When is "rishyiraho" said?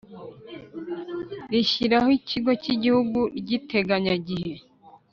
1.51-2.07